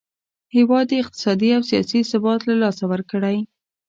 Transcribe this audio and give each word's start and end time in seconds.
هیواد 0.55 0.87
یې 0.93 1.01
اقتصادي 1.03 1.49
او 1.57 1.61
سیاسي 1.71 1.99
ثبات 2.11 2.41
له 2.49 2.55
لاسه 2.61 2.83
ورکړی. 2.91 3.37